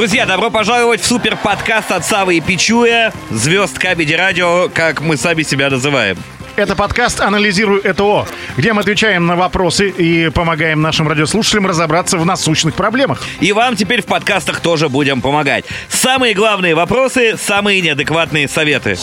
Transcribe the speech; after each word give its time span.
Друзья, 0.00 0.24
добро 0.24 0.48
пожаловать 0.48 1.02
в 1.02 1.06
супер 1.06 1.36
подкаст 1.36 1.92
от 1.92 2.06
Савы 2.06 2.38
и 2.38 2.40
Пичуя, 2.40 3.12
звезд 3.28 3.78
Кабеди 3.78 4.14
Радио, 4.14 4.70
как 4.72 5.02
мы 5.02 5.18
сами 5.18 5.42
себя 5.42 5.68
называем. 5.68 6.16
Это 6.56 6.74
подкаст 6.74 7.20
«Анализирую 7.20 7.82
ЭТО», 7.86 8.26
где 8.56 8.72
мы 8.72 8.80
отвечаем 8.80 9.26
на 9.26 9.36
вопросы 9.36 9.90
и 9.90 10.30
помогаем 10.30 10.80
нашим 10.80 11.06
радиослушателям 11.06 11.66
разобраться 11.66 12.16
в 12.16 12.24
насущных 12.24 12.76
проблемах. 12.76 13.20
И 13.40 13.52
вам 13.52 13.76
теперь 13.76 14.00
в 14.00 14.06
подкастах 14.06 14.60
тоже 14.60 14.88
будем 14.88 15.20
помогать. 15.20 15.66
Самые 15.90 16.32
главные 16.32 16.74
вопросы, 16.74 17.36
самые 17.36 17.82
неадекватные 17.82 18.48
советы. 18.48 18.96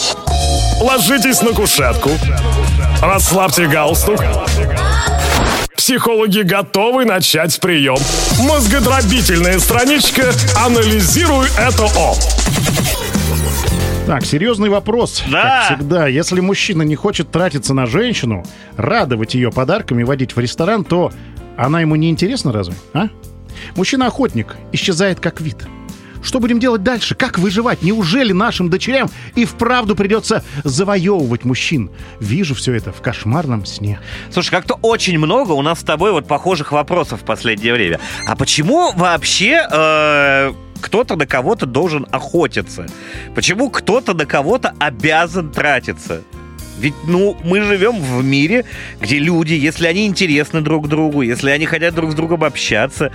Ложитесь 0.80 1.42
на 1.42 1.52
кушетку, 1.52 2.10
расслабьте 3.00 3.68
галстук. 3.68 4.18
Психологи 5.88 6.40
готовы 6.40 7.06
начать 7.06 7.58
прием. 7.60 7.96
Мозгодробительная 8.46 9.58
страничка 9.58 10.34
«Анализируй 10.54 11.46
ЭТО». 11.56 12.12
Так, 14.06 14.26
серьезный 14.26 14.68
вопрос. 14.68 15.24
Да. 15.30 15.64
Как 15.66 15.78
всегда, 15.78 16.06
если 16.06 16.40
мужчина 16.40 16.82
не 16.82 16.94
хочет 16.94 17.30
тратиться 17.30 17.72
на 17.72 17.86
женщину, 17.86 18.44
радовать 18.76 19.34
ее 19.34 19.50
подарками, 19.50 20.02
водить 20.02 20.36
в 20.36 20.38
ресторан, 20.38 20.84
то 20.84 21.10
она 21.56 21.80
ему 21.80 21.96
не 21.96 22.10
интересна 22.10 22.52
разве? 22.52 22.74
А? 22.92 23.08
Мужчина-охотник 23.74 24.56
исчезает 24.72 25.20
как 25.20 25.40
вид. 25.40 25.56
Что 26.22 26.40
будем 26.40 26.60
делать 26.60 26.82
дальше? 26.82 27.14
Как 27.14 27.38
выживать? 27.38 27.82
Неужели 27.82 28.32
нашим 28.32 28.70
дочерям 28.70 29.10
и 29.34 29.44
вправду 29.44 29.96
придется 29.96 30.44
завоевывать 30.64 31.44
мужчин? 31.44 31.90
Вижу 32.20 32.54
все 32.54 32.74
это 32.74 32.92
в 32.92 33.00
кошмарном 33.00 33.64
сне. 33.66 34.00
Слушай, 34.32 34.50
как-то 34.50 34.78
очень 34.82 35.18
много 35.18 35.52
у 35.52 35.62
нас 35.62 35.80
с 35.80 35.84
тобой 35.84 36.12
вот 36.12 36.26
похожих 36.26 36.72
вопросов 36.72 37.22
в 37.22 37.24
последнее 37.24 37.72
время. 37.72 38.00
А 38.26 38.36
почему 38.36 38.92
вообще 38.94 39.66
э, 39.70 40.52
кто-то 40.80 41.16
на 41.16 41.26
кого-то 41.26 41.66
должен 41.66 42.06
охотиться? 42.10 42.86
Почему 43.34 43.70
кто-то 43.70 44.14
на 44.14 44.26
кого-то 44.26 44.74
обязан 44.78 45.50
тратиться? 45.50 46.22
Ведь, 46.78 46.94
ну, 47.06 47.36
мы 47.44 47.62
живем 47.62 48.00
в 48.00 48.24
мире, 48.24 48.64
где 49.00 49.18
люди, 49.18 49.54
если 49.54 49.86
они 49.86 50.06
интересны 50.06 50.60
друг 50.60 50.88
другу, 50.88 51.22
если 51.22 51.50
они 51.50 51.66
хотят 51.66 51.94
друг 51.94 52.12
с 52.12 52.14
другом 52.14 52.44
общаться, 52.44 53.10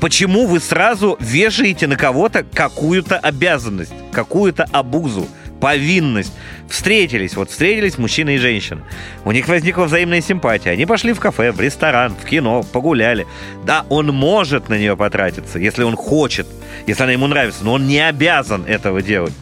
почему 0.00 0.46
вы 0.46 0.60
сразу 0.60 1.16
вешаете 1.20 1.86
на 1.86 1.96
кого-то 1.96 2.44
какую-то 2.44 3.16
обязанность, 3.18 3.92
какую-то 4.12 4.64
обузу? 4.72 5.26
повинность. 5.60 6.32
Встретились, 6.68 7.36
вот 7.36 7.50
встретились 7.50 7.96
мужчина 7.96 8.30
и 8.30 8.38
женщина. 8.38 8.82
У 9.24 9.32
них 9.32 9.48
возникла 9.48 9.84
взаимная 9.84 10.20
симпатия. 10.20 10.70
Они 10.70 10.84
пошли 10.84 11.12
в 11.12 11.20
кафе, 11.20 11.52
в 11.52 11.60
ресторан, 11.60 12.14
в 12.14 12.24
кино, 12.24 12.62
погуляли. 12.62 13.26
Да, 13.64 13.86
он 13.88 14.08
может 14.08 14.68
на 14.68 14.76
нее 14.76 14.96
потратиться, 14.96 15.58
если 15.58 15.84
он 15.84 15.96
хочет, 15.96 16.46
если 16.86 17.04
она 17.04 17.12
ему 17.12 17.26
нравится, 17.26 17.64
но 17.64 17.74
он 17.74 17.86
не 17.86 18.00
обязан 18.00 18.64
этого 18.66 19.00
делать 19.00 19.32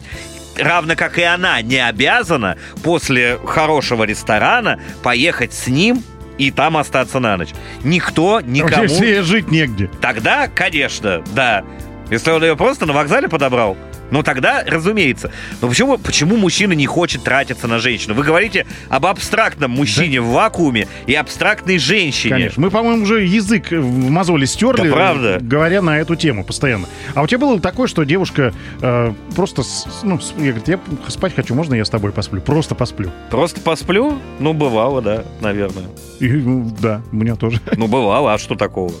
равно 0.57 0.95
как 0.95 1.17
и 1.17 1.23
она 1.23 1.61
не 1.61 1.77
обязана 1.77 2.57
после 2.83 3.39
хорошего 3.45 4.03
ресторана 4.03 4.79
поехать 5.03 5.53
с 5.53 5.67
ним 5.67 6.03
и 6.37 6.51
там 6.51 6.77
остаться 6.77 7.19
на 7.19 7.37
ночь. 7.37 7.49
Никто 7.83 8.41
никому... 8.41 8.83
Если 8.83 9.05
ей 9.05 9.21
жить 9.21 9.51
негде. 9.51 9.89
Тогда, 10.01 10.47
конечно, 10.47 11.23
да. 11.33 11.63
Если 12.09 12.31
он 12.31 12.43
ее 12.43 12.55
просто 12.55 12.85
на 12.85 12.93
вокзале 12.93 13.27
подобрал, 13.27 13.77
ну 14.11 14.23
тогда, 14.23 14.63
разумеется. 14.65 15.31
Но 15.61 15.67
почему, 15.69 15.97
почему 15.97 16.37
мужчина 16.37 16.73
не 16.73 16.85
хочет 16.85 17.23
тратиться 17.23 17.67
на 17.67 17.79
женщину? 17.79 18.13
Вы 18.13 18.23
говорите 18.23 18.65
об 18.89 19.05
абстрактном 19.05 19.71
мужчине 19.71 20.21
в 20.21 20.27
вакууме 20.27 20.87
и 21.07 21.13
абстрактной 21.13 21.77
женщине. 21.77 22.33
Конечно. 22.35 22.61
Мы, 22.61 22.69
по-моему, 22.71 23.03
уже 23.03 23.23
язык 23.23 23.71
в 23.71 24.09
мозоли 24.09 24.45
стерли, 24.45 24.89
Да 24.89 24.93
правда. 24.95 25.37
говоря 25.41 25.81
на 25.81 25.99
эту 25.99 26.15
тему 26.15 26.43
постоянно. 26.43 26.87
А 27.13 27.21
у 27.21 27.27
тебя 27.27 27.39
было 27.39 27.59
такое, 27.59 27.87
что 27.87 28.03
девушка 28.03 28.53
э, 28.81 29.13
просто, 29.35 29.63
с- 29.63 29.87
ну, 30.03 30.19
я 30.37 30.51
говорю, 30.53 30.63
я 30.67 30.79
спать 31.09 31.35
хочу, 31.35 31.55
можно 31.55 31.73
я 31.75 31.85
с 31.85 31.89
тобой 31.89 32.11
посплю? 32.11 32.41
Просто 32.41 32.75
посплю. 32.75 33.11
Просто 33.29 33.59
посплю? 33.61 34.19
Ну, 34.39 34.53
бывало, 34.53 35.01
да, 35.01 35.23
наверное. 35.41 35.85
И, 36.19 36.27
ну, 36.29 36.71
да, 36.79 37.01
у 37.11 37.15
меня 37.15 37.35
тоже. 37.35 37.59
Ну, 37.75 37.87
бывало, 37.87 38.33
а 38.33 38.37
что 38.37 38.55
такого? 38.55 38.91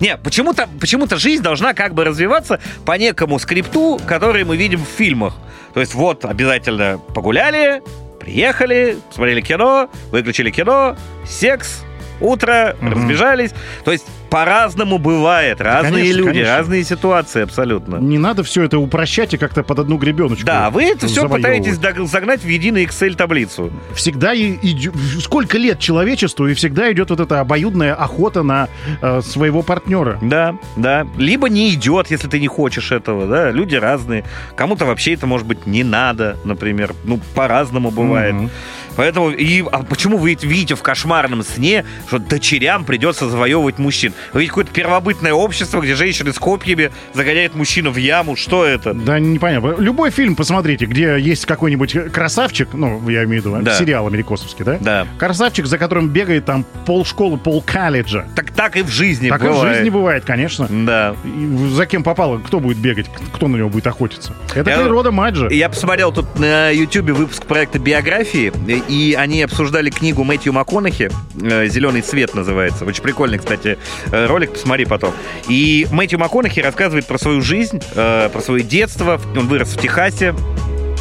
Не, 0.00 0.16
почему-то 0.16 0.68
почему 0.80 1.06
жизнь 1.10 1.42
должна 1.42 1.74
как 1.74 1.94
бы 1.94 2.04
развиваться 2.04 2.60
по 2.84 2.92
некому 2.98 3.38
скрипту, 3.38 4.00
который 4.06 4.44
мы 4.44 4.56
видим 4.56 4.80
в 4.84 4.88
фильмах. 4.88 5.34
То 5.74 5.80
есть 5.80 5.94
вот 5.94 6.24
обязательно 6.24 6.98
погуляли, 7.14 7.82
приехали, 8.20 8.96
посмотрели 9.08 9.40
кино, 9.40 9.90
выключили 10.10 10.50
кино, 10.50 10.96
секс, 11.26 11.82
утро, 12.20 12.76
Мгм. 12.80 12.92
разбежались. 12.92 13.50
То 13.84 13.92
есть 13.92 14.06
по-разному 14.34 14.98
бывает. 14.98 15.60
Разные 15.60 15.92
Конечно, 15.92 16.16
люди, 16.18 16.28
конечно. 16.30 16.56
разные 16.56 16.82
ситуации 16.82 17.42
абсолютно. 17.42 17.96
Не 17.98 18.18
надо 18.18 18.42
все 18.42 18.64
это 18.64 18.80
упрощать 18.80 19.32
и 19.32 19.36
как-то 19.36 19.62
под 19.62 19.78
одну 19.78 19.96
гребеночку. 19.96 20.44
Да, 20.44 20.70
вы 20.70 20.82
это 20.82 21.06
все 21.06 21.28
пытаетесь 21.28 21.76
загнать 22.10 22.42
в 22.42 22.48
единую 22.48 22.84
Excel-таблицу. 22.84 23.72
Всегда 23.94 24.34
и, 24.34 24.54
идё- 24.60 24.92
сколько 25.20 25.56
лет 25.56 25.78
человечеству, 25.78 26.48
и 26.48 26.54
всегда 26.54 26.90
идет 26.90 27.10
вот 27.10 27.20
эта 27.20 27.38
обоюдная 27.38 27.94
охота 27.94 28.42
на 28.42 28.68
э, 29.00 29.20
своего 29.22 29.62
партнера. 29.62 30.18
Да, 30.20 30.56
да. 30.74 31.06
Либо 31.16 31.48
не 31.48 31.72
идет, 31.72 32.10
если 32.10 32.26
ты 32.26 32.40
не 32.40 32.48
хочешь 32.48 32.90
этого, 32.90 33.28
да. 33.28 33.52
Люди 33.52 33.76
разные. 33.76 34.24
Кому-то 34.56 34.84
вообще 34.84 35.14
это, 35.14 35.28
может 35.28 35.46
быть, 35.46 35.64
не 35.64 35.84
надо, 35.84 36.38
например. 36.42 36.92
Ну, 37.04 37.20
по-разному 37.36 37.92
бывает. 37.92 38.34
Мгм. 38.34 38.50
Поэтому, 38.96 39.30
и, 39.30 39.64
а 39.72 39.82
почему 39.82 40.18
вы 40.18 40.34
видите 40.40 40.74
в 40.76 40.82
кошмарном 40.82 41.42
сне, 41.42 41.84
что 42.06 42.18
дочерям 42.18 42.84
придется 42.84 43.28
завоевывать 43.28 43.78
мужчин? 43.78 44.12
Вы 44.32 44.40
видите 44.40 44.50
какое-то 44.50 44.72
первобытное 44.72 45.32
общество, 45.32 45.80
где 45.80 45.94
женщины 45.94 46.32
с 46.32 46.38
копьями 46.38 46.90
загоняют 47.12 47.54
мужчину 47.54 47.90
в 47.90 47.96
яму. 47.96 48.36
Что 48.36 48.64
это? 48.64 48.94
Да, 48.94 49.18
непонятно. 49.18 49.74
Любой 49.78 50.10
фильм 50.10 50.36
посмотрите, 50.36 50.86
где 50.86 51.18
есть 51.18 51.46
какой-нибудь 51.46 52.12
красавчик, 52.12 52.68
ну, 52.72 53.08
я 53.08 53.24
имею 53.24 53.42
в 53.42 53.46
виду, 53.46 53.58
Да. 53.62 53.74
сериал 53.78 54.06
америкосовский, 54.06 54.64
да? 54.64 54.78
Да. 54.80 55.06
Красавчик, 55.18 55.66
за 55.66 55.78
которым 55.78 56.08
бегает 56.08 56.44
там 56.44 56.64
пол 56.86 57.04
школы, 57.04 57.36
пол 57.38 57.62
колледжа. 57.62 58.26
Так, 58.36 58.50
так 58.50 58.76
и 58.76 58.82
в 58.82 58.88
жизни 58.88 59.28
Так 59.28 59.42
и 59.42 59.46
в 59.46 59.50
бывает. 59.50 59.76
жизни 59.76 59.90
бывает, 59.90 60.24
конечно. 60.24 60.66
Да. 60.70 61.14
И 61.24 61.68
за 61.70 61.86
кем 61.86 62.02
попало, 62.02 62.38
кто 62.38 62.60
будет 62.60 62.78
бегать, 62.78 63.06
кто 63.32 63.48
на 63.48 63.56
него 63.56 63.68
будет 63.68 63.86
охотиться. 63.86 64.32
Это 64.54 64.70
Я- 64.70 64.78
природа 64.80 65.10
Маджа. 65.10 65.48
Я 65.50 65.68
посмотрел 65.68 66.12
тут 66.12 66.38
на 66.38 66.70
Ютубе 66.70 67.12
выпуск 67.12 67.44
проекта 67.46 67.78
«Биографии», 67.78 68.52
и 68.88 69.14
они 69.18 69.42
обсуждали 69.42 69.90
книгу 69.90 70.24
Мэтью 70.24 70.52
МакКонахи 70.52 71.10
«Зеленый 71.34 72.02
цвет» 72.02 72.34
называется. 72.34 72.84
Очень 72.84 73.02
прикольный, 73.02 73.38
кстати, 73.38 73.78
ролик, 74.26 74.52
посмотри 74.52 74.84
потом. 74.84 75.12
И 75.48 75.86
Мэтью 75.90 76.18
МакКонахи 76.18 76.60
рассказывает 76.60 77.06
про 77.06 77.18
свою 77.18 77.40
жизнь, 77.40 77.82
э, 77.94 78.28
про 78.32 78.40
свое 78.40 78.62
детство. 78.62 79.20
Он 79.36 79.48
вырос 79.48 79.70
в 79.70 79.80
Техасе, 79.80 80.34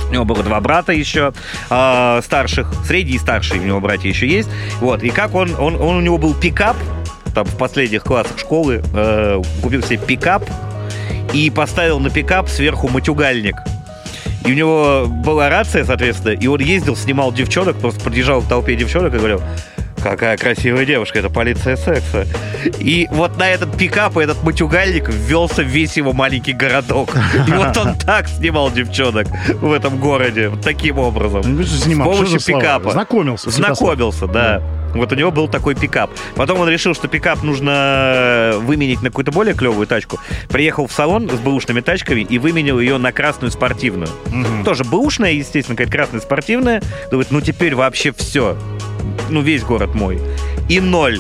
у 0.10 0.14
него 0.14 0.26
было 0.26 0.44
два 0.44 0.60
брата 0.60 0.92
еще 0.92 1.34
э, 1.70 2.22
старших, 2.24 2.72
средний 2.86 3.16
и 3.16 3.20
старший 3.20 3.60
у 3.60 3.64
него 3.64 3.80
братья 3.80 4.10
еще 4.10 4.28
есть. 4.28 4.50
Вот, 4.80 5.02
и 5.04 5.10
как 5.10 5.34
он, 5.34 5.56
он, 5.56 5.76
он 5.76 5.98
у 5.98 6.02
него 6.02 6.18
был 6.18 6.36
пикап, 6.36 6.78
там 7.34 7.46
в 7.46 7.58
последних 7.58 8.04
классах 8.04 8.38
школы, 8.38 8.84
э, 8.94 9.42
купил 9.62 9.82
себе 9.82 9.98
пикап 9.98 10.44
и 11.34 11.50
поставил 11.50 12.00
на 12.00 12.10
пикап 12.10 12.48
сверху 12.48 12.90
матюгальник. 12.90 13.56
И 14.46 14.52
у 14.52 14.56
него 14.56 15.06
была 15.08 15.50
рация, 15.50 15.86
соответственно, 15.86 16.34
и 16.34 16.48
он 16.48 16.60
ездил, 16.60 16.96
снимал 16.96 17.32
девчонок, 17.32 17.78
просто 17.78 18.04
подъезжал 18.04 18.42
к 18.42 18.48
толпе 18.48 18.76
девчонок 18.76 19.14
и 19.16 19.18
говорил, 19.18 19.42
какая 20.04 20.38
красивая 20.38 20.86
девушка, 20.86 21.20
это 21.20 21.30
полиция 21.30 21.76
секса. 21.76 22.28
И 22.80 23.08
вот 23.12 23.38
на 23.38 23.50
этот 23.50 23.78
пикап 23.78 24.18
и 24.18 24.22
этот 24.22 24.44
матюгальник 24.44 25.10
ввелся 25.10 25.64
весь 25.64 25.98
его 25.98 26.14
маленький 26.14 26.54
городок. 26.54 27.16
И 27.48 27.52
вот 27.52 27.76
он 27.78 27.96
так 28.06 28.28
снимал 28.28 28.72
девчонок 28.72 29.28
в 29.62 29.72
этом 29.72 29.98
городе, 29.98 30.50
вот 30.50 30.62
таким 30.62 31.00
образом. 31.00 31.42
Ну, 31.46 31.64
снимал? 31.64 32.14
С 32.14 32.18
помощью 32.18 32.42
пикапа. 32.42 32.92
Знакомился. 32.92 33.50
Знакомился, 33.50 34.28
да. 34.28 34.62
Вот 34.94 35.12
у 35.12 35.16
него 35.16 35.32
был 35.32 35.48
такой 35.48 35.76
пикап. 35.76 36.12
Потом 36.36 36.60
он 36.60 36.70
решил, 36.70 36.94
что 36.94 37.08
пикап 37.08 37.42
нужно 37.44 38.54
выменить 38.60 39.02
на 39.02 39.10
какую-то 39.10 39.32
более 39.32 39.56
клевую 39.56 39.88
тачку. 39.88 40.20
Приехал 40.50 40.88
в 40.88 40.92
салон 40.92 41.30
с 41.30 41.40
бэушными 41.40 41.82
тачками 41.82 42.22
и 42.22 42.38
выменил 42.38 42.80
ее 42.80 42.98
на 42.98 43.12
красную 43.12 43.52
спортивную. 43.52 44.10
Мгм. 44.28 44.64
Тоже 44.64 44.84
бэушная, 44.84 45.32
естественно, 45.32 45.76
какая-то 45.76 45.92
красная 45.92 46.22
спортивная. 46.22 46.84
Думает, 47.10 47.32
ну 47.32 47.42
теперь 47.42 47.74
вообще 47.76 48.14
все. 48.14 48.56
Ну 49.30 49.42
весь 49.42 49.64
город 49.64 49.94
мой. 49.96 50.20
И 50.70 50.80
ноль. 50.80 51.20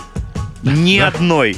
Ни 0.64 1.00
Да. 1.00 1.08
одной. 1.08 1.58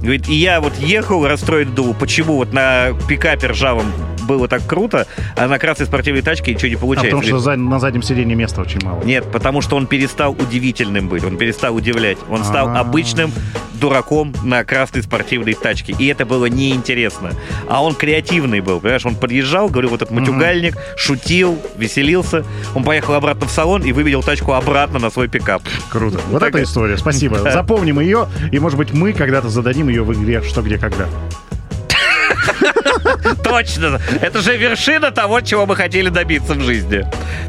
Говорит, 0.00 0.28
и 0.28 0.34
я 0.34 0.60
вот 0.60 0.76
ехал 0.78 1.26
расстроен, 1.26 1.74
думал, 1.74 1.94
почему 1.94 2.36
вот 2.36 2.52
на 2.52 2.92
пикапе 3.08 3.48
ржавом 3.48 3.86
было 4.24 4.48
так 4.48 4.66
круто, 4.66 5.06
а 5.36 5.46
на 5.46 5.58
красной 5.58 5.86
спортивной 5.86 6.22
тачке 6.22 6.54
ничего 6.54 6.68
не 6.68 6.74
А 6.74 6.78
получается. 6.78 7.16
потому 7.16 7.40
что 7.40 7.56
на 7.56 7.78
заднем 7.78 8.02
сиденье 8.02 8.34
места 8.36 8.60
очень 8.60 8.80
мало. 8.84 9.02
нет, 9.04 9.30
потому 9.30 9.60
что 9.60 9.76
он 9.76 9.86
перестал 9.86 10.32
удивительным 10.32 11.08
быть, 11.08 11.24
он 11.24 11.36
перестал 11.36 11.74
удивлять. 11.76 12.18
Он 12.28 12.44
стал 12.44 12.68
А-а-а. 12.68 12.80
обычным 12.80 13.32
дураком 13.74 14.32
на 14.42 14.64
красной 14.64 15.02
спортивной 15.02 15.54
тачке. 15.54 15.94
И 15.98 16.06
это 16.06 16.24
было 16.24 16.46
неинтересно. 16.46 17.32
А 17.68 17.82
он 17.82 17.94
креативный 17.94 18.60
был, 18.60 18.80
понимаешь? 18.80 19.04
Он 19.04 19.14
подъезжал, 19.14 19.68
говорил, 19.68 19.90
вот 19.90 20.00
этот 20.02 20.14
матюгальник, 20.14 20.76
шутил, 20.96 21.58
веселился. 21.76 22.44
Он 22.74 22.84
поехал 22.84 23.14
обратно 23.14 23.46
в 23.46 23.50
салон 23.50 23.82
и 23.82 23.92
выведел 23.92 24.22
тачку 24.22 24.52
обратно 24.52 24.98
на 24.98 25.10
свой 25.10 25.28
пикап. 25.28 25.62
Круто. 25.90 26.18
Вот 26.30 26.38
Так- 26.40 26.50
эта 26.54 26.62
история. 26.62 26.96
Спасибо. 26.96 27.36
Запомним 27.52 28.00
ее, 28.00 28.28
и, 28.52 28.58
может 28.58 28.78
быть, 28.78 28.92
мы 28.94 29.12
когда-то 29.12 29.48
зададим 29.50 29.88
ее 29.88 30.02
в 30.02 30.12
игре 30.14 30.40
«Что, 30.42 30.62
где, 30.62 30.78
когда». 30.78 31.06
Точно. 33.44 34.00
Это 34.20 34.40
же 34.40 34.56
вершина 34.56 35.10
того, 35.10 35.40
чего 35.40 35.66
мы 35.66 35.76
хотели 35.76 36.08
добиться 36.08 36.54
в 36.54 36.60
жизни. 36.60 37.04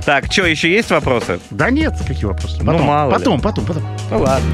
Так, 0.05 0.31
что, 0.31 0.45
еще 0.45 0.71
есть 0.71 0.89
вопросы? 0.91 1.39
Да 1.49 1.69
нет, 1.69 1.93
какие 2.07 2.25
вопросы? 2.25 2.57
Ну, 2.59 2.65
Потом, 2.71 2.81
мало 2.87 3.09
ли. 3.11 3.17
потом, 3.17 3.41
потом, 3.41 3.65
потом. 3.65 3.83
Ну 4.11 4.19
ладно. 4.19 4.45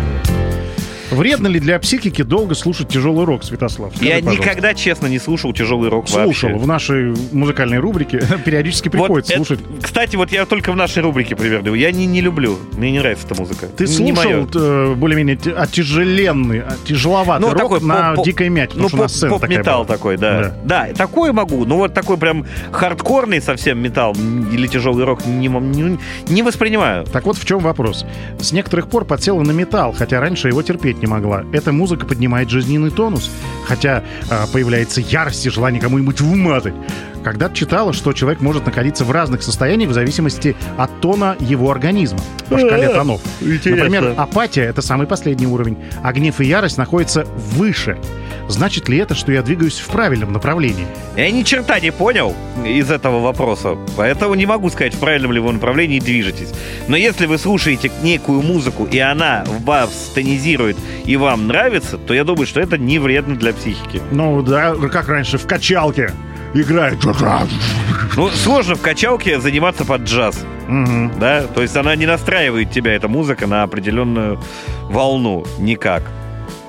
Вредно 1.12 1.48
ли 1.48 1.60
для 1.60 1.78
психики 1.80 2.22
долго 2.24 2.56
слушать 2.56 2.88
тяжелый 2.90 3.26
рок, 3.26 3.44
Святослав? 3.44 3.94
Скажи, 3.96 4.10
Я 4.10 4.18
пожалуйста. 4.20 4.42
никогда, 4.44 4.74
честно, 4.74 5.08
не 5.08 5.20
слушал 5.20 5.54
тяжелый 5.54 5.90
рок 5.90 6.08
слушал 6.10 6.50
вообще. 6.50 6.64
в 6.64 6.68
нашей 6.68 7.14
музыкальной 7.32 7.80
рубрике. 7.80 8.22
Периодически 8.46 8.88
Вот 8.90 9.06
приходится 9.08 9.34
это- 9.34 9.44
слушать. 9.46 9.64
Кстати, 9.82 10.16
вот 10.16 10.32
я 10.32 10.46
только 10.46 10.72
в 10.72 10.76
нашей 10.76 11.04
рубрике 11.04 11.36
примерно. 11.36 11.74
Я 11.76 11.92
не, 11.92 12.06
не 12.06 12.22
люблю. 12.22 12.58
Мне 12.78 12.92
не 12.92 13.00
нравится 13.00 13.26
эта 13.28 13.36
музыка. 13.40 13.68
Ты 13.68 13.86
Не 13.86 14.14
слушал 14.16 14.48
э, 14.56 14.94
более-менее 14.96 15.36
те- 15.36 15.52
отяжеленный, 15.52 16.62
а, 16.62 16.74
тяжеловатый 16.86 17.48
Ну, 17.48 17.54
рок 17.54 17.62
такой 17.62 17.82
на 17.82 18.14
поп- 18.14 18.26
дикой 18.26 18.50
мяте, 18.50 18.76
потому 18.76 18.90
Ну, 19.04 19.08
поп- 19.30 19.42
поп-металл 19.42 19.86
такой, 19.86 20.18
да. 20.18 20.56
да. 20.64 20.88
такой 20.96 21.32
могу. 21.34 21.66
Ну, 21.66 21.78
вот 21.78 21.94
такой 21.94 22.18
прям 22.18 22.46
хардкорный 22.72 23.42
совсем 23.42 23.80
металл 23.80 24.14
или 24.52 24.68
тяжелый 24.68 25.04
рок 25.06 25.26
не, 25.26 25.48
не, 25.48 26.00
не 26.30 26.44
воспринимаю. 26.44 27.06
Так 27.06 27.26
вот 27.26 27.38
в 27.38 27.46
чем 27.46 27.60
вопрос. 27.60 28.06
С 28.40 28.52
некоторых 28.52 28.88
пор 28.88 29.06
подсела 29.06 29.42
на 29.42 29.52
металл, 29.52 29.94
хотя 29.94 30.20
раньше 30.20 30.48
его 30.48 30.62
терпеть 30.62 31.01
не 31.02 31.08
могла. 31.08 31.44
Эта 31.52 31.72
музыка 31.72 32.06
поднимает 32.06 32.50
жизненный 32.50 32.92
тонус, 32.92 33.30
хотя 33.66 34.04
а, 34.30 34.48
появляется 34.48 35.02
ярость 35.02 35.46
и 35.46 35.50
желание 35.50 35.82
кому-нибудь 35.82 36.22
вмазать. 36.22 36.76
Когда-то 37.24 37.56
читала, 37.56 37.94
что 37.94 38.14
человек 38.14 38.42
может 38.42 38.66
находиться 38.66 39.06
в 39.06 39.12
разных 39.12 39.44
состояниях 39.44 39.92
в 39.92 39.94
зависимости 39.94 40.56
от 40.78 41.02
тона 41.02 41.36
его 41.40 41.70
организма 41.72 42.20
по 42.50 42.58
шкале 42.58 42.90
тонов. 42.90 43.22
интересно. 43.42 43.84
Например, 43.84 44.14
апатия— 44.18 44.64
это 44.70 44.82
самый 44.82 45.08
последний 45.08 45.48
уровень, 45.48 45.78
а 46.04 46.12
гнев 46.14 46.42
и 46.42 46.46
ярость 46.46 46.78
находятся 46.78 47.26
выше. 47.56 47.98
Значит 48.48 48.90
ли 48.90 48.98
это, 48.98 49.16
что 49.16 49.32
я 49.32 49.42
двигаюсь 49.42 49.80
в 49.80 49.88
правильном 49.88 50.34
направлении? 50.34 50.86
Я 51.16 51.32
ни 51.32 51.44
черта 51.44 51.80
не 51.80 51.92
понял 51.92 52.36
из 52.66 52.92
этого 52.92 53.22
вопроса, 53.22 53.78
поэтому 53.96 54.36
не 54.36 54.46
могу 54.46 54.70
сказать, 54.70 54.94
в 54.94 55.00
правильном 55.00 55.32
ли 55.32 55.40
вы 55.40 55.54
направлении 55.54 56.00
движетесь. 56.00 56.50
Но 56.88 56.98
если 56.98 57.28
вы 57.28 57.38
слушаете 57.38 57.92
некую 58.04 58.42
музыку, 58.42 58.86
и 58.92 59.00
она 59.00 59.46
вас 59.64 60.12
тонизирует 60.14 60.76
и 61.06 61.16
вам 61.16 61.48
нравится, 61.48 61.98
то 61.98 62.14
я 62.14 62.24
думаю, 62.24 62.46
что 62.46 62.60
это 62.60 62.78
не 62.78 63.00
вредно 63.00 63.36
для 63.36 63.54
психики. 63.54 64.02
Ну 64.12 64.42
да, 64.42 64.76
как 64.92 65.08
раньше, 65.08 65.38
в 65.38 65.48
качалке 65.48 66.12
играет. 66.54 67.00
Ну, 68.18 68.30
сложно 68.30 68.76
в 68.76 68.82
качалке 68.82 69.40
заниматься 69.40 69.86
под 69.86 70.02
джаз, 70.04 70.44
Мгм. 70.68 71.14
да? 71.20 71.44
То 71.44 71.62
есть 71.62 71.76
она 71.78 71.96
не 71.96 72.06
настраивает 72.06 72.72
тебя, 72.72 72.94
эта 72.94 73.08
музыка, 73.08 73.48
на 73.48 73.64
определенную 73.64 74.40
волну 74.90 75.46
никак. 75.60 76.04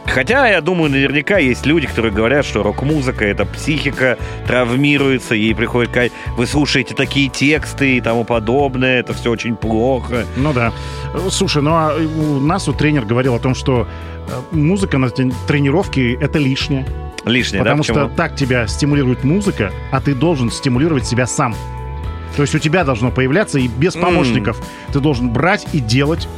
Хотя, 0.04 0.48
я 0.48 0.60
думаю, 0.60 0.90
наверняка 0.90 1.38
есть 1.38 1.64
люди, 1.64 1.86
которые 1.86 2.12
говорят, 2.12 2.44
что 2.44 2.62
рок-музыка— 2.62 3.24
это 3.26 3.44
психика, 3.46 4.18
травмируется, 4.46 5.34
ей 5.34 5.54
приходит... 5.54 5.92
ка- 5.92 6.10
Вы 6.36 6.46
слушаете 6.46 6.94
такие 6.94 7.28
тексты 7.28 7.96
и 7.96 8.00
тому 8.00 8.24
подобное, 8.24 8.98
это 9.00 9.14
все 9.14 9.30
очень 9.30 9.54
плохо. 9.56 10.26
Ну 10.36 10.52
да. 10.52 10.72
Слушай, 11.30 11.62
ну 11.62 11.70
а 11.70 11.94
у 11.96 12.40
нас 12.40 12.66
вот 12.66 12.78
тренер 12.78 13.04
говорил 13.04 13.34
о 13.36 13.38
том, 13.38 13.54
что 13.54 13.86
э, 14.28 14.32
музыка 14.56 14.98
на 14.98 15.06
трени- 15.06 15.34
тренировке 15.46 16.14
это 16.14 16.38
лишнее. 16.38 16.84
Лишнее, 17.24 17.62
потому 17.62 17.82
да? 17.82 17.92
что 17.92 18.08
так 18.08 18.34
тебя 18.34 18.66
стимулирует 18.66 19.24
музыка, 19.24 19.70
а 19.90 20.00
ты 20.00 20.14
должен 20.14 20.50
стимулировать 20.50 21.06
себя 21.06 21.26
сам. 21.26 21.54
То 22.36 22.42
есть 22.42 22.54
у 22.54 22.58
тебя 22.58 22.84
должно 22.84 23.10
появляться 23.10 23.58
и 23.58 23.68
без 23.68 23.94
помощников. 23.94 24.60
Ты 24.92 25.00
должен 25.00 25.30
брать 25.30 25.66
и 25.72 25.80
делать. 25.80 26.28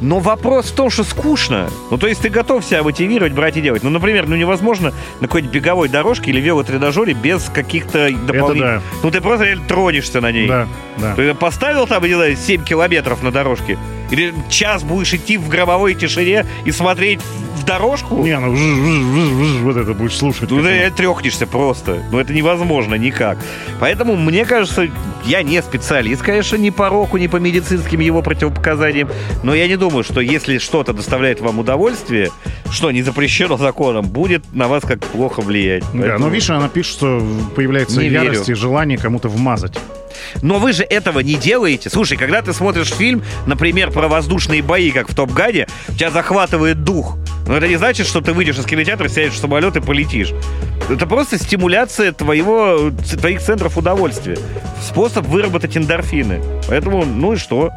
Но 0.00 0.18
вопрос 0.18 0.66
в 0.66 0.74
том, 0.74 0.90
что 0.90 1.02
скучно. 1.02 1.70
Ну, 1.90 1.96
то 1.96 2.06
есть 2.06 2.20
ты 2.20 2.28
готов 2.28 2.64
себя 2.64 2.82
мотивировать, 2.82 3.32
брать 3.32 3.56
и 3.56 3.60
делать. 3.60 3.82
Ну, 3.82 3.90
например, 3.90 4.28
ну 4.28 4.36
невозможно 4.36 4.92
на 5.20 5.28
какой-нибудь 5.28 5.54
беговой 5.54 5.88
дорожке 5.88 6.30
или 6.30 6.40
велотренажере 6.40 7.14
без 7.14 7.44
каких-то 7.44 8.10
дополнительных... 8.10 8.60
да. 8.60 8.82
Ну, 9.02 9.10
ты 9.10 9.20
просто 9.20 9.46
реально 9.46 9.64
тронешься 9.66 10.20
на 10.20 10.30
ней. 10.30 10.48
Да, 10.48 10.66
да. 10.98 11.14
Ты 11.14 11.32
поставил 11.32 11.86
там, 11.86 12.04
не 12.04 12.14
знаю, 12.14 12.36
7 12.36 12.64
километров 12.64 13.22
на 13.22 13.30
дорожке, 13.30 13.78
или 14.10 14.34
час 14.50 14.82
будешь 14.82 15.14
идти 15.14 15.38
в 15.38 15.48
гробовой 15.48 15.94
тишине 15.94 16.44
и 16.64 16.70
смотреть 16.70 17.20
в 17.64 17.66
дорожку, 17.66 18.22
Не, 18.24 18.38
ну 18.38 19.62
вот 19.62 19.76
это 19.76 19.94
будешь 19.94 20.16
слушать. 20.16 20.50
ну 20.50 20.62
ты 20.62 20.90
трехнешься 20.94 21.46
просто. 21.46 22.02
Ну 22.12 22.18
это 22.18 22.32
невозможно 22.34 22.94
никак. 22.94 23.38
Поэтому, 23.80 24.16
мне 24.16 24.44
кажется, 24.44 24.88
я 25.24 25.42
не 25.42 25.62
специалист, 25.62 26.22
конечно, 26.22 26.56
ни 26.56 26.70
по 26.70 26.88
року, 26.90 27.16
ни 27.16 27.26
по 27.26 27.38
медицинским 27.38 28.00
его 28.00 28.20
противопоказаниям, 28.22 29.08
но 29.42 29.54
я 29.54 29.66
не 29.66 29.76
думаю, 29.76 30.04
что 30.04 30.20
если 30.20 30.58
что-то 30.58 30.92
доставляет 30.92 31.40
вам 31.40 31.58
удовольствие, 31.58 32.30
что 32.70 32.90
не 32.90 33.02
запрещено 33.02 33.56
законом, 33.56 34.04
будет 34.06 34.44
на 34.52 34.68
вас 34.68 34.84
как 34.84 35.00
плохо 35.00 35.40
влиять. 35.40 35.84
Да, 35.94 36.00
Поэтому- 36.00 36.18
но 36.26 36.28
видишь, 36.28 36.50
она 36.50 36.68
пишет, 36.68 36.92
что 36.92 37.26
появляется 37.56 38.00
Не 38.00 38.08
ярость 38.08 38.48
верю. 38.48 38.58
и 38.58 38.60
желание 38.60 38.98
кому-то 38.98 39.28
вмазать. 39.28 39.78
Но 40.42 40.58
вы 40.58 40.72
же 40.72 40.84
этого 40.84 41.20
не 41.20 41.34
делаете. 41.34 41.90
Слушай, 41.90 42.16
когда 42.16 42.40
ты 42.42 42.52
смотришь 42.52 42.92
фильм, 42.92 43.22
например, 43.46 43.90
про 43.90 44.08
воздушные 44.08 44.62
бои, 44.62 44.90
как 44.90 45.08
в 45.10 45.14
Топ 45.14 45.32
Гане, 45.32 45.66
тебя 45.96 46.10
захватывает 46.10 46.84
дух. 46.84 47.16
Но 47.46 47.56
это 47.56 47.68
не 47.68 47.76
значит, 47.76 48.06
что 48.06 48.20
ты 48.20 48.32
выйдешь 48.32 48.58
из 48.58 48.64
кинотеатра, 48.64 49.08
сядешь 49.08 49.34
в 49.34 49.38
самолет 49.38 49.76
и 49.76 49.80
полетишь. 49.80 50.32
Это 50.88 51.06
просто 51.06 51.38
стимуляция 51.38 52.12
твоего, 52.12 52.90
твоих 53.20 53.40
центров 53.40 53.76
удовольствия. 53.76 54.38
Способ 54.82 55.26
выработать 55.26 55.76
эндорфины. 55.76 56.40
Поэтому, 56.68 57.04
ну 57.04 57.34
и 57.34 57.36
что? 57.36 57.70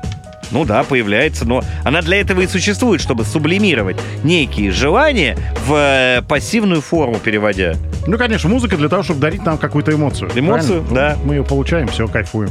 Ну 0.52 0.64
да, 0.66 0.84
появляется, 0.84 1.46
но 1.46 1.62
она 1.84 2.02
для 2.02 2.22
этого 2.22 2.42
и 2.42 2.48
существует, 2.48 3.02
чтобы 3.02 3.25
сублимировать 3.25 3.98
некие 4.24 4.72
желания 4.72 5.38
в 5.66 5.74
э, 5.74 6.22
пассивную 6.22 6.81
форму 6.81 7.19
переводя. 7.19 7.75
Ну, 8.06 8.18
конечно, 8.18 8.50
музыка 8.50 8.78
для 8.78 8.88
того, 8.88 9.04
чтобы 9.04 9.19
дарить 9.19 9.46
нам 9.46 9.58
какую-то 9.58 9.92
эмоцию. 9.92 10.31
Эмоцию, 10.34 10.84
правильно? 10.84 10.96
да. 10.96 11.18
Мы 11.25 11.36
ее 11.36 11.44
получаем, 11.44 11.90
все, 11.90 12.08
кайфуем. 12.08 12.50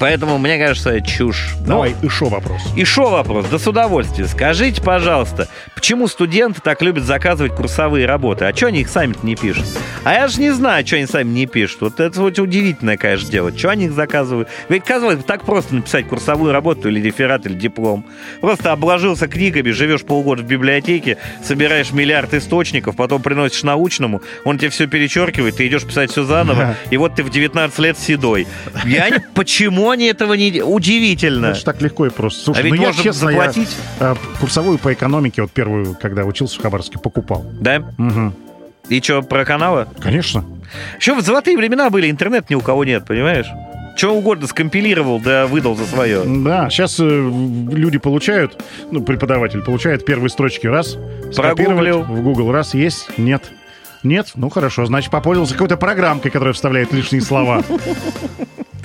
Поэтому, 0.00 0.38
мне 0.38 0.58
кажется, 0.58 0.98
чушь. 1.02 1.50
Ну, 1.60 1.66
Давай, 1.66 1.94
еще 2.02 2.24
вопрос. 2.24 2.62
Шо 2.84 3.10
вопрос? 3.10 3.46
Да 3.50 3.58
с 3.58 3.66
удовольствием. 3.66 4.26
Скажите, 4.26 4.80
пожалуйста, 4.80 5.46
почему 5.74 6.08
студенты 6.08 6.62
так 6.62 6.80
любят 6.80 7.04
заказывать 7.04 7.54
курсовые 7.54 8.06
работы? 8.06 8.46
А 8.46 8.56
что 8.56 8.68
они 8.68 8.80
их 8.80 8.88
сами 8.88 9.14
не 9.22 9.36
пишут? 9.36 9.66
А 10.02 10.14
я 10.14 10.28
же 10.28 10.40
не 10.40 10.50
знаю, 10.52 10.86
что 10.86 10.96
они 10.96 11.06
сами 11.06 11.28
не 11.28 11.44
пишут. 11.44 11.82
Вот 11.82 12.00
это 12.00 12.18
вот 12.18 12.38
удивительное, 12.38 12.96
конечно, 12.96 13.30
дело. 13.30 13.56
Что 13.56 13.70
они 13.70 13.84
их 13.84 13.92
заказывают? 13.92 14.48
Ведь, 14.70 14.84
казалось 14.84 15.18
бы, 15.18 15.22
так 15.22 15.44
просто 15.44 15.74
написать 15.74 16.08
курсовую 16.08 16.52
работу 16.52 16.88
или 16.88 17.00
реферат, 17.00 17.44
или 17.44 17.52
диплом. 17.52 18.06
Просто 18.40 18.72
обложился 18.72 19.28
книгами, 19.28 19.70
живешь 19.70 20.02
полгода 20.02 20.42
в 20.42 20.46
библиотеке, 20.46 21.18
собираешь 21.44 21.92
миллиард 21.92 22.32
источников, 22.32 22.96
потом 22.96 23.20
приносишь 23.20 23.64
научному, 23.64 24.22
он 24.44 24.58
тебе 24.58 24.70
все 24.70 24.86
перечеркивает, 24.86 25.56
ты 25.56 25.66
идешь 25.66 25.84
писать 25.84 26.10
все 26.10 26.24
заново, 26.24 26.76
и 26.90 26.96
вот 26.96 27.16
ты 27.16 27.22
в 27.22 27.28
19 27.28 27.78
лет 27.80 27.98
седой. 27.98 28.46
Я 28.86 29.10
не... 29.10 29.18
Почему 29.34 29.89
они 29.90 30.06
этого 30.06 30.34
не... 30.34 30.62
Удивительно. 30.62 31.46
Это 31.46 31.64
так 31.64 31.80
легко 31.82 32.06
и 32.06 32.10
просто. 32.10 32.44
Слушай, 32.44 32.60
А 32.60 32.62
ведь 32.62 32.74
ну 32.74 32.80
я, 32.80 32.86
можно 32.88 33.02
честно, 33.02 33.28
я, 33.30 33.36
заплатить. 33.38 33.76
э, 34.00 34.14
курсовую 34.40 34.78
по 34.78 34.92
экономике, 34.92 35.42
вот 35.42 35.50
первую, 35.50 35.96
когда 36.00 36.24
учился 36.24 36.58
в 36.58 36.62
Хабаровске, 36.62 36.98
покупал. 36.98 37.44
Да? 37.60 37.82
Мгм. 37.98 38.34
И 38.88 39.00
что, 39.00 39.22
про 39.22 39.44
каналы? 39.44 39.86
Конечно. 40.00 40.44
Еще 40.98 41.14
в 41.14 41.20
золотые 41.20 41.56
времена 41.56 41.90
были, 41.90 42.10
интернет 42.10 42.50
ни 42.50 42.54
у 42.54 42.60
кого 42.60 42.84
нет, 42.84 43.04
понимаешь? 43.06 43.46
Что 43.96 44.14
угодно 44.14 44.46
скомпилировал, 44.46 45.20
да 45.20 45.46
выдал 45.46 45.76
за 45.76 45.84
свое. 45.84 46.22
Да, 46.24 46.70
сейчас 46.70 46.98
люди 46.98 47.98
получают, 47.98 48.60
ну, 48.90 49.02
преподаватель 49.02 49.60
получает 49.62 50.04
первые 50.04 50.30
строчки 50.30 50.66
раз, 50.66 50.96
скопировать 51.32 51.56
Прогуглил. 51.56 52.02
в 52.02 52.22
Google 52.22 52.50
раз, 52.52 52.72
есть, 52.74 53.10
нет. 53.18 53.50
Нет? 54.02 54.28
Ну 54.36 54.48
хорошо, 54.48 54.86
значит, 54.86 55.10
попользовался 55.10 55.52
какой-то 55.54 55.76
программкой, 55.76 56.30
которая 56.30 56.54
вставляет 56.54 56.92
лишние 56.94 57.20
слова. 57.20 57.62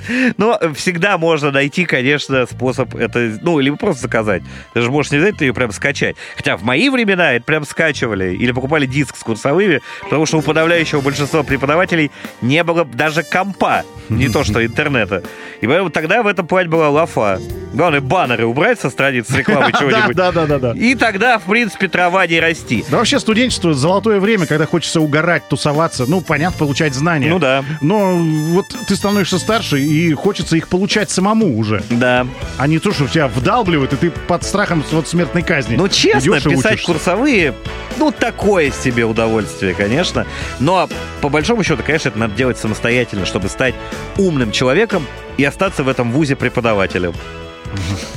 Но 0.37 0.59
всегда 0.73 1.17
можно 1.17 1.51
найти, 1.51 1.85
конечно, 1.85 2.45
способ 2.45 2.95
это, 2.95 3.37
ну, 3.41 3.59
либо 3.59 3.77
просто 3.77 4.03
заказать. 4.03 4.43
Ты 4.73 4.81
же 4.81 4.91
можешь 4.91 5.11
не 5.11 5.17
взять, 5.17 5.37
ты 5.37 5.45
ее 5.45 5.53
прям 5.53 5.71
скачать. 5.71 6.15
Хотя 6.35 6.57
в 6.57 6.63
мои 6.63 6.89
времена 6.89 7.33
это 7.33 7.45
прям 7.45 7.65
скачивали 7.65 8.35
или 8.35 8.51
покупали 8.51 8.85
диск 8.85 9.15
с 9.15 9.23
курсовыми, 9.23 9.81
потому 10.03 10.25
что 10.25 10.37
у 10.37 10.41
подавляющего 10.41 11.01
большинства 11.01 11.43
преподавателей 11.43 12.11
не 12.41 12.63
было 12.63 12.85
даже 12.85 13.23
компа, 13.23 13.83
не 14.09 14.29
то 14.29 14.43
что 14.43 14.65
интернета. 14.65 15.23
И 15.61 15.67
поэтому 15.67 15.89
тогда 15.89 16.23
в 16.23 16.27
этом 16.27 16.47
плане 16.47 16.69
была 16.69 16.89
лафа. 16.89 17.39
Главное, 17.75 18.01
баннеры 18.01 18.45
убрать 18.45 18.79
со 18.79 18.89
страниц 18.89 19.27
Да, 19.29 19.43
чего-нибудь. 19.43 20.15
да, 20.15 20.31
да, 20.31 20.45
да, 20.45 20.59
да. 20.59 20.71
И 20.71 20.95
тогда, 20.95 21.37
в 21.37 21.43
принципе, 21.43 21.87
трава 21.87 22.25
не 22.25 22.39
расти. 22.39 22.85
Да 22.89 22.97
вообще 22.97 23.19
студенчество— 23.19 23.73
золотое 23.75 24.19
время, 24.19 24.45
когда 24.45 24.65
хочется 24.65 25.01
угорать, 25.01 25.47
тусоваться, 25.49 26.05
ну, 26.07 26.21
понятно, 26.21 26.57
получать 26.59 26.93
знания. 26.93 27.29
Ну 27.29 27.39
да. 27.39 27.63
Но 27.81 28.15
вот 28.15 28.65
ты 28.87 28.95
становишься 28.95 29.37
старше, 29.39 29.81
и 29.81 30.13
хочется 30.13 30.55
их 30.55 30.69
получать 30.69 31.09
самому 31.09 31.57
уже. 31.57 31.83
Да. 31.89 32.25
А 32.57 32.67
не 32.67 32.79
то, 32.79 32.91
что 32.93 33.07
тебя 33.07 33.27
вдалбливают, 33.27 33.93
и 33.93 33.97
ты 33.97 34.11
под 34.11 34.43
страхом 34.43 34.83
вот 34.91 35.07
смертной 35.07 35.43
казни. 35.43 35.75
Ну, 35.75 35.87
честно, 35.89 36.39
писать 36.39 36.81
курсовые, 36.83 37.53
ну, 37.97 38.11
такое 38.11 38.71
себе 38.71 39.05
удовольствие, 39.05 39.73
конечно. 39.73 40.25
Но, 40.59 40.89
по 41.21 41.29
большому 41.29 41.63
счету, 41.63 41.83
конечно, 41.85 42.09
это 42.09 42.19
надо 42.19 42.35
делать 42.35 42.57
самостоятельно, 42.57 43.25
чтобы 43.25 43.49
стать 43.49 43.75
умным 44.17 44.51
человеком 44.51 45.05
и 45.37 45.43
остаться 45.43 45.83
в 45.83 45.89
этом 45.89 46.11
вузе 46.11 46.35
преподавателем. 46.35 47.13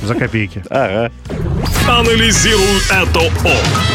За 0.03 0.15
копейки. 0.15 0.63
Ага. 0.69 1.11
Анализируй 1.87 2.77
это 2.89 3.19
О. 3.19 3.88